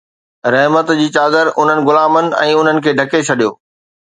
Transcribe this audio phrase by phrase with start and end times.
[0.53, 3.51] رحمت جي چادر انهن غلامن ۽ انهن کي ڍڪي ڇڏيو